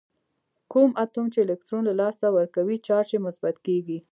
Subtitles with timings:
[0.71, 3.99] کوم اتوم چې الکترون له لاسه ورکوي چارج یې مثبت کیږي.